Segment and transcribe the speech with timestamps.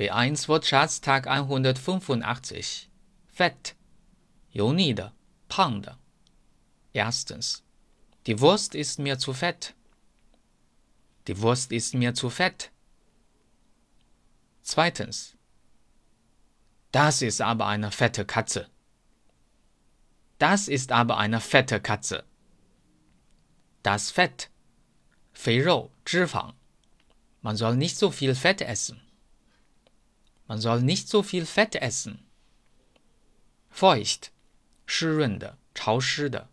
[0.00, 2.88] B1 Wortschatz Tag 185.
[3.28, 3.74] Fett.
[4.50, 5.10] Joni de,
[6.94, 7.62] Erstens.
[8.26, 9.74] Die Wurst ist mir zu fett.
[11.26, 12.70] Die Wurst ist mir zu fett.
[14.62, 15.36] Zweitens.
[16.92, 18.70] Das ist aber eine fette Katze.
[20.38, 22.24] Das ist aber eine fette Katze.
[23.82, 24.48] Das Fett.
[25.34, 26.54] Feirou, Zhifang.
[27.42, 29.02] Man soll nicht so viel Fett essen.
[30.49, 32.23] Man soll nicht so viel Fett essen.
[33.69, 34.31] Feucht,
[34.85, 36.47] 湿润的、潮湿的。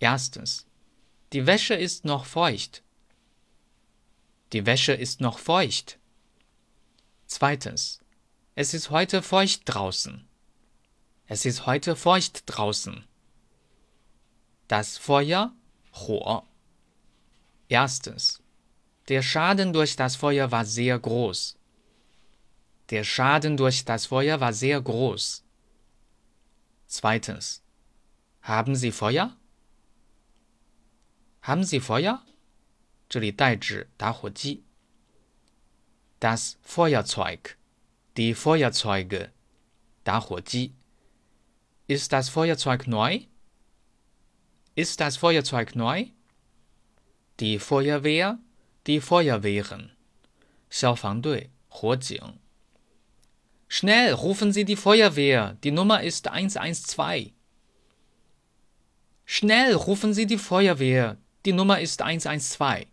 [0.00, 0.66] Erstens,
[1.32, 2.82] die Wäsche ist noch feucht.
[4.52, 5.98] Die Wäsche ist noch feucht.
[7.26, 8.00] Zweitens,
[8.54, 10.28] es ist heute feucht draußen.
[11.26, 13.04] Es ist heute feucht draußen.
[14.68, 15.54] Das Feuer,
[15.92, 16.44] 火。
[17.68, 18.42] Erstens,
[19.08, 21.55] der Schaden durch das Feuer war sehr groß.
[22.90, 25.44] Der Schaden durch das Feuer war sehr groß.
[26.86, 27.62] Zweitens.
[28.42, 29.36] Haben Sie Feuer?
[31.42, 32.22] Haben Sie Feuer?
[33.08, 34.62] 这里代指打火机。
[36.18, 37.58] Das Feuerzeug,
[38.16, 39.32] die Feuerzeuge,
[40.02, 40.72] 打火机。
[41.88, 43.26] Ist das Feuerzeug neu?
[44.74, 46.06] Ist das Feuerzeug neu?
[47.38, 48.38] Die Feuerwehr,
[48.86, 49.90] die Feuerwehren,
[50.70, 52.38] 消防队、火警。
[53.67, 55.57] Schnell, rufen Sie die Feuerwehr.
[55.63, 57.31] Die Nummer ist 112.
[59.25, 61.17] Schnell, rufen Sie die Feuerwehr.
[61.45, 62.87] Die Nummer ist 112.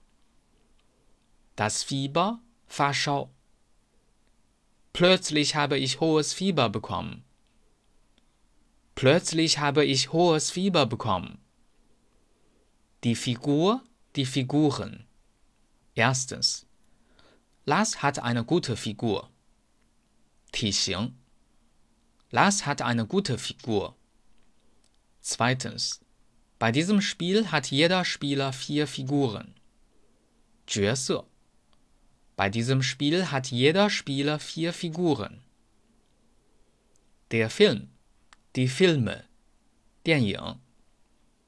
[1.55, 3.31] Das Fieber, Fahrschau.
[4.93, 7.25] Plötzlich habe ich hohes Fieber bekommen.
[8.97, 11.39] Plötzlich habe ich hohes Fieber bekommen.
[13.05, 13.83] Die Figur,
[14.17, 15.05] die Figuren.
[15.95, 16.67] Erstens.
[17.65, 19.31] Lars hat eine gute Figur.
[20.64, 21.14] 体型。
[22.32, 23.96] Lars hat eine gute Figur.
[25.22, 26.00] Zweitens.
[26.60, 29.54] Bei diesem Spiel hat jeder Spieler vier Figuren.
[30.68, 31.26] 角色。
[32.36, 35.42] Bei diesem Spiel hat jeder Spieler vier Figuren.
[37.32, 37.90] Der Film.
[38.56, 39.26] Die Filme.
[40.04, 40.60] 电影。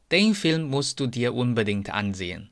[0.09, 2.49] Den Film musst du dir unbedingt ansehen.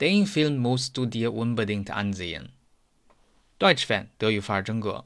[0.00, 2.52] Den Film musst du dir unbedingt ansehen.
[3.58, 5.04] Deutsch-Fan，德语范儿真格。